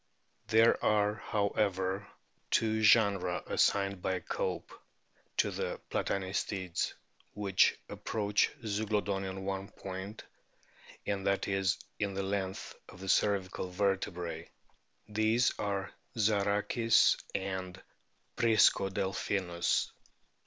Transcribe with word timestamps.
There 0.47 0.83
are, 0.83 1.13
however, 1.13 2.07
306 2.09 2.09
A 2.09 2.09
BOOK 2.09 2.15
OF 2.15 2.19
WHALES 2.31 2.51
two 2.51 2.81
genera 2.81 3.43
assigned 3.53 4.01
by 4.01 4.19
Cope* 4.21 4.71
to 5.37 5.51
the 5.51 5.79
Platanistids 5.91 6.93
which 7.35 7.77
approach 7.87 8.49
Zeuglodon 8.65 9.23
in 9.23 9.45
one 9.45 9.67
point, 9.69 10.23
and 11.05 11.27
that 11.27 11.47
is 11.47 11.77
in 11.99 12.15
the 12.15 12.23
length 12.23 12.73
of 12.89 12.99
the 12.99 13.09
cervical 13.09 13.69
vertebrae; 13.69 14.49
these 15.07 15.53
are 15.59 15.91
Zarrhachis 16.17 17.21
and 17.35 17.79
Priscodelphinus. 18.37 19.91